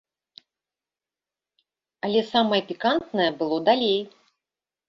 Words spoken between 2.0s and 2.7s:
Але самае